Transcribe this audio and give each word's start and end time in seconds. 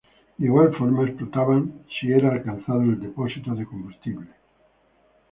De 0.39 0.47
igual 0.47 0.75
forma 0.75 1.03
explotaban 1.07 1.85
si 1.95 2.11
era 2.11 2.31
alcanzado 2.31 2.81
el 2.81 2.99
depósito 2.99 3.53
de 3.53 3.67
combustible. 3.67 4.31